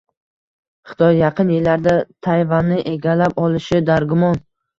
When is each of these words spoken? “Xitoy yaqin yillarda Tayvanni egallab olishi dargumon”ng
“Xitoy 0.93 1.13
yaqin 1.23 1.51
yillarda 1.55 1.93
Tayvanni 2.29 2.81
egallab 2.93 3.39
olishi 3.45 3.85
dargumon”ng 3.93 4.43